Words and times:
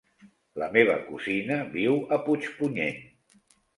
La 0.61 0.69
meva 0.77 0.95
cosina 1.09 1.57
viu 1.75 1.99
a 2.17 2.19
Puigpunyent. 2.27 2.99